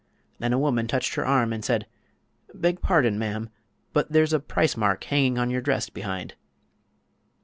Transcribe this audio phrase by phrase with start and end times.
[0.39, 1.85] Then a woman touched her arm and said:
[2.55, 3.51] "Beg pardon, ma'am;
[3.93, 6.33] but there's a price mark hanging on your dress behind."